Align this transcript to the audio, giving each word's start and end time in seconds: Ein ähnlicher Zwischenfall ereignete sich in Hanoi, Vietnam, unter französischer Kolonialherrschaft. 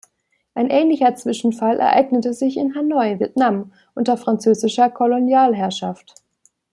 Ein 0.55 0.71
ähnlicher 0.71 1.13
Zwischenfall 1.13 1.77
ereignete 1.79 2.33
sich 2.33 2.57
in 2.57 2.73
Hanoi, 2.73 3.19
Vietnam, 3.19 3.71
unter 3.93 4.17
französischer 4.17 4.89
Kolonialherrschaft. 4.89 6.15